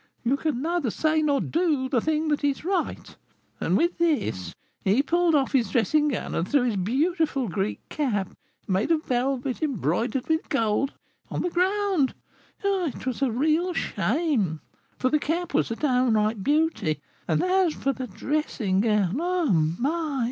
You 0.23 0.35
can 0.35 0.63
neither 0.63 0.89
say 0.89 1.21
nor 1.21 1.39
do 1.39 1.87
the 1.87 2.01
thing 2.01 2.29
that 2.29 2.43
is 2.43 2.65
right,' 2.65 3.15
and 3.59 3.77
with 3.77 3.99
this 3.99 4.55
he 4.83 5.03
pulled 5.03 5.35
off 5.35 5.51
his 5.51 5.69
dressing 5.69 6.07
gown 6.07 6.33
and 6.33 6.47
threw 6.47 6.63
his 6.63 6.75
beautiful 6.75 7.47
Greek 7.47 7.87
cap, 7.87 8.35
made 8.67 8.89
of 8.89 9.03
velvet 9.05 9.61
embroidered 9.61 10.27
with 10.27 10.49
gold, 10.49 10.93
on 11.29 11.43
the 11.43 11.51
ground: 11.51 12.15
it 12.63 13.05
was 13.05 13.21
a 13.21 13.29
real 13.29 13.73
shame, 13.73 14.61
for 14.97 15.11
the 15.11 15.19
cap 15.19 15.53
was 15.53 15.69
a 15.69 15.75
downright 15.75 16.43
beauty; 16.43 16.99
and 17.27 17.43
as 17.43 17.75
for 17.75 17.93
the 17.93 18.07
dressing 18.07 18.81
gown, 18.81 19.17
oh, 19.21 19.51
my! 19.77 20.17